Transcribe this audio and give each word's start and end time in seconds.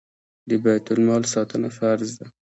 د 0.49 0.51
بیت 0.63 0.85
المال 0.93 1.23
ساتنه 1.33 1.69
فرض 1.77 2.09
ده 2.19 2.25